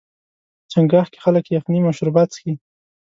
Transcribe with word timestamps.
چنګاښ 0.71 1.07
کې 1.13 1.19
خلک 1.25 1.45
یخني 1.55 1.79
مشروبات 1.87 2.29
څښي. 2.33 2.53